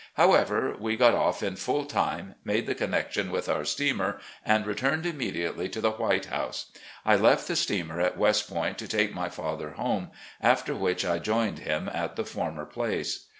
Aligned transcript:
However, 0.15 0.75
we 0.79 0.95
got 0.95 1.13
off 1.13 1.43
in 1.43 1.55
full 1.55 1.85
time— 1.85 2.33
^made 2.43 2.65
the 2.65 2.73
connection 2.73 3.29
with 3.29 3.47
our 3.47 3.63
steamer, 3.63 4.19
and 4.43 4.65
returned 4.65 5.05
immediately 5.05 5.69
to 5.69 5.79
the 5.79 5.91
"White 5.91 6.25
House." 6.25 6.71
I 7.05 7.15
left 7.15 7.47
the 7.47 7.55
steamer 7.55 8.01
at 8.01 8.17
West 8.17 8.49
Point 8.51 8.79
to 8.79 8.87
take 8.87 9.13
my 9.13 9.29
horse 9.29 9.75
home, 9.77 10.09
after 10.41 10.73
which 10.73 11.05
I 11.05 11.19
joined 11.19 11.59
him 11.59 11.87
at 11.93 12.15
the 12.15 12.25
former 12.25 12.65
place. 12.65 13.27